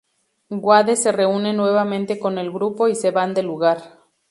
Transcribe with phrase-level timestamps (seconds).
[0.49, 3.99] Wade se reúne nuevamente con el grupo y se van del lugar.